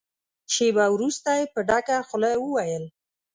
[0.53, 2.83] شېبه وروسته يې په ډکه خوله وويل.